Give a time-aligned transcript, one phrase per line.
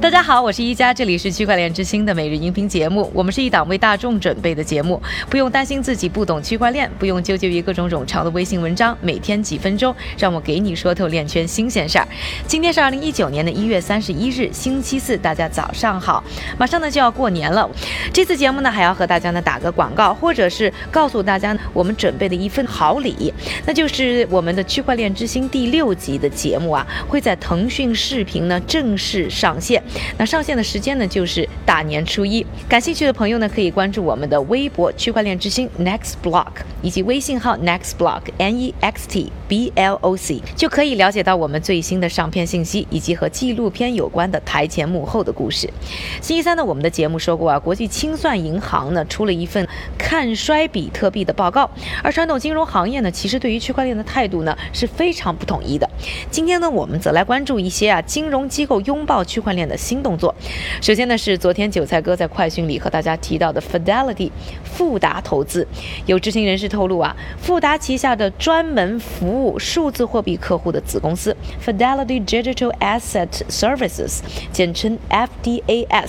[0.00, 3.10] 大家好，我是一加，这里是区块链之星的每日音频节目。
[3.12, 8.96] 我们是一档为大众准备的节目，不用担心自己不懂区块链，不用纠结于各种冗长的微信文章。
[9.00, 12.06] 每天几分钟，让我给你说透链圈新鲜事儿。
[12.46, 16.22] 今天是二零一九年的一月三十一日，星期四，大家早上好。
[16.56, 17.68] 马上呢就要过年了，
[18.12, 23.34] 这次节目呢还要和大家呢打个广告，或者是告诉大家呢我们准备的一份好礼，
[23.66, 29.82] 那就是我们的区块链之星第六集的节目啊，会在腾讯视频呢正式上线。
[30.16, 32.44] 那上线的时间呢，就是大年初一。
[32.68, 36.46] 感兴趣的朋友呢，可以关注我们的微博“区块链之星 Next Block”
[36.82, 45.68] 以及微信号 Next Block N E X T B L O C，就可以了解到我们最新的上片信息以及和纪录片有关的台前幕后的故事。
[46.20, 51.70] 星期三呢，我们的节目说过啊，国际清算银行呢出了一份看衰比特币的报告，
[52.02, 55.88] 而传统金融行业呢，其实对于区块链的态度呢是非常不统一的。
[56.30, 59.77] 今天呢，我们则来关注一些啊金融机构拥抱区块链的。
[59.78, 60.34] 新动作，
[60.82, 64.30] 首先呢是昨天韭菜哥在快讯里和大家提到的 Fidelity
[64.64, 65.66] 富达投资，
[66.06, 74.18] 有知情人士透露啊，富达旗下的专门服务数字货币客户的子公司 Fidelity Digital Asset Services，
[74.50, 76.08] 简称 FDAS，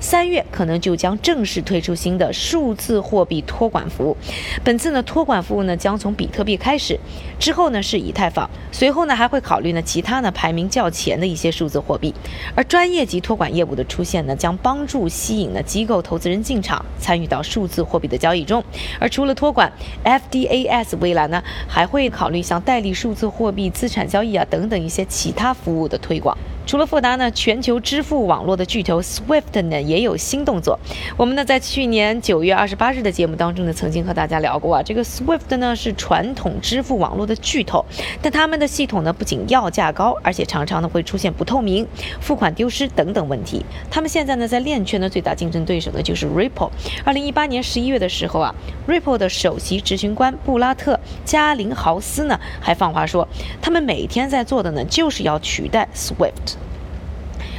[0.00, 4.16] 三月可能就将正式推出新的数字货币托管服务。
[4.64, 6.98] 本次呢托管服务呢将从比特币开始，
[7.38, 12.14] 之后呢是以太坊，随后呢还会考虑呢其他呢排名较前的一些数字货币，
[12.54, 13.09] 而专业。
[13.10, 18.62] 及托管业务的出现呢，将帮助吸引呢机构投资人进场，参与到数字货币的交易中。
[19.00, 19.72] 而除了托管
[20.04, 26.38] ，FDAS 未来呢还会考虑像代理数字货币资产交易啊等等一些其他服务的推广。
[26.66, 30.78] 除了富达呢，全球支付网络的巨头 Swift 呢也有新动作。
[31.16, 37.84] 我们呢在去年九月二十八日的节目当中呢，曾经和大家聊过啊，这个 Swift 呢是传统支付网络的巨头，
[38.22, 41.84] 但他们的系统呢不仅要价高，而且常常呢会出现不透明、
[42.20, 43.64] 付款丢失等等问题。
[43.90, 46.70] 他们现在呢在链圈的最大竞争对手呢就是 Ripple。
[47.04, 48.54] 二零一八年十一月的时候啊
[48.86, 53.26] ，Ripple 的首席执行官布拉特加林豪斯呢还放话说，
[53.60, 56.56] 他们每天在做的呢就是要取代 Swift。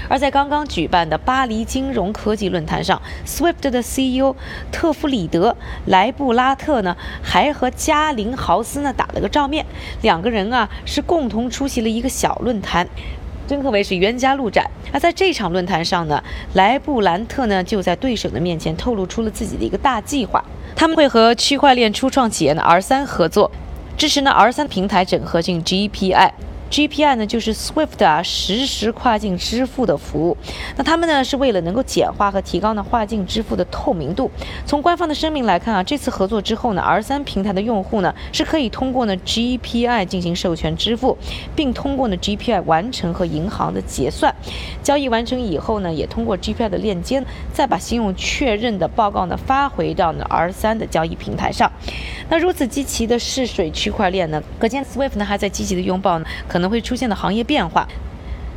[0.09, 4.35] 而在刚刚举办的巴黎金融科技论坛上，Swift 的 CEO
[4.69, 9.66] 特弗里德莱布拉特呢，还和加林豪斯呢打了个照面，
[10.01, 12.85] 两个人啊是共同出席了一个小论坛，
[13.51, 14.66] 真可谓是冤家路窄。
[14.94, 16.23] 那在这场论坛上呢，
[16.53, 20.41] 莱布兰特呢就在对手的面前透露出了自己的一个大计划，
[20.73, 23.51] 他们会和区块链初创企业呢 R 三合作，
[23.97, 26.31] 支持呢 R 三平台整合进 GPI。
[26.72, 30.38] GPI 呢，就是 Swift 啊，实时跨境支付的服务。
[30.78, 34.32] 那他们呢，是为了能够简化和提高呢跨境支付的透明度。
[34.66, 41.18] 从官方的声明来看啊，这次合作之后呢，R 三平台的用户呢，是可以通过呢 GPI 进行授权支付，
[41.54, 44.34] 并通过呢 GPI 完成和银行的结算。
[44.81, 47.22] 交易完成以后呢，也通过 GPI 的链接，
[47.52, 51.70] 再把信用确认的报告呢发回到呢 R 三的交易平台上。
[52.30, 56.61] 那如此积极的试水区块链呢，可见 Swift 呢还在积极的拥抱呢可。
[56.62, 57.88] 可能会出现的行业变化。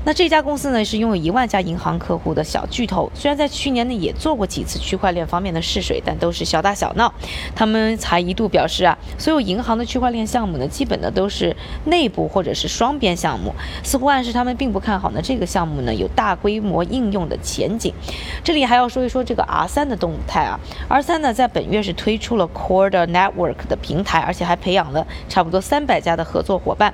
[0.06, 3.10] 那这家公司呢，是拥有一万家银行客户的小巨头。
[3.14, 7.10] 虽然在去年呢也做过几次区块链方面的试水，但都是小打小闹。
[7.54, 11.56] 他们才一度表示啊，所有银行的区块链项目呢，基本的都是
[11.86, 17.94] 内部或者是双边项目，似乎暗示他们并不看好呢这个项目呢有大规模应用的前景。
[18.42, 26.92] 这里还要说一说这个 R 三的动态啊，R 三呢在本月是推出了 Core Network 的平台，而且还培养了差不多三百家的合作伙伴。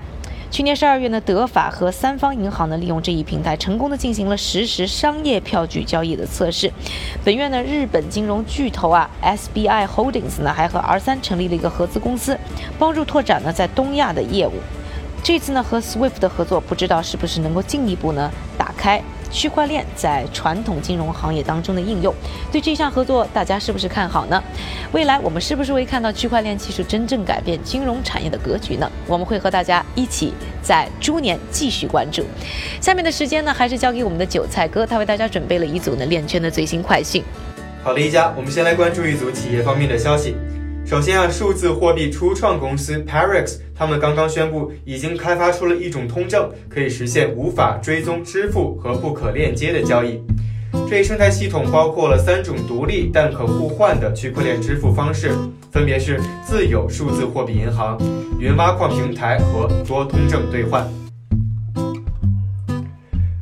[0.50, 6.72] 去年十二月呢，德法和三方银行呢，利用这一平台成功的进行了实时商业票据交易的测试。
[7.24, 12.36] 本月呢，日本金融巨头啊，SBI Holdings 呢，还和 R 三成立了一个合资公司，
[12.80, 14.54] 帮助拓展呢在东亚的业务。
[15.22, 18.28] 这次呢，和 Swift 的合作，不知道是不是能够进一步呢
[18.58, 19.00] 打开。
[19.30, 22.14] 区块链在传统金融行业当中的应用，
[22.50, 24.42] 对这项合作大家是不是看好呢？
[24.92, 28.90] 未来我们是不是会看到区块链技术真正改变金融产业的格局呢？
[29.06, 32.24] 我们会和大家一起在猪年继续关注。
[32.80, 37.22] 下面的时间呢，还是交给我们的韭菜哥，他为大家准备了一组呢链圈的最新快讯。
[37.82, 40.36] 好的，一家，我们先来关注一组企业方面的消息。
[40.90, 50.20] 首先啊，数字货币初创公司 Parex，他们刚刚宣布已经开发出了一种通证，可以实现无法追踪支付和不可链接的交易。
[50.90, 55.30] 这一生态系统包括了三种独立但可互换的区块链支付方式，
[55.70, 57.96] 分别是自有数字货币银行、
[58.40, 60.84] 云挖矿平台和多通证兑换。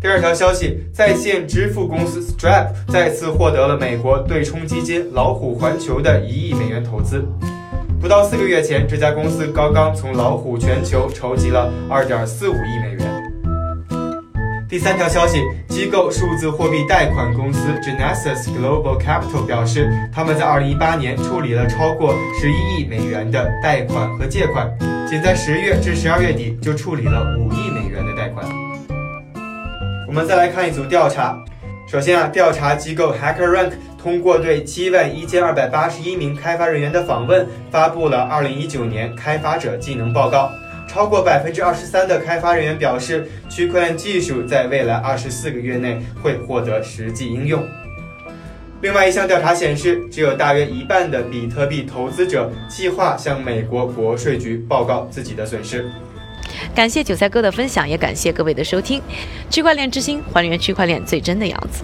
[0.00, 7.26] 第二条消息，在线支付公司 Stripe 再次获得了美国对冲基金老虎环球的一亿美元投资。
[8.00, 13.22] 不到四个月前，这家公司刚刚从老虎全球筹集了二点四五亿美元。
[14.68, 24.70] 第三条消息，机构数字货币贷款公司 Genesis Global Capital 表示，他们在2018年处理了超过11亿美元的贷款和借款，
[25.08, 28.46] 仅在10月至12月底就处理了5亿美元的贷款。
[30.08, 31.38] 我们再来看一组调查，
[31.86, 33.72] 首先啊，调查机构 HackerRank
[34.02, 40.50] 通过对7万1281名开发人员的访问，发布了2019年开发者技能报告。
[40.88, 47.62] 超过百分之二十三的开发人员表示，区块链技术在未来二十四个月内会获得实际应用。
[48.80, 55.90] 另外一项调查显示，只有大约一半的比特币投资者计划向美国国税局报告自己的损失。
[56.78, 59.02] 感谢韭菜哥的分享，也感谢各位的收听。
[59.50, 61.82] 区块链之星，还原区块链最真的样子。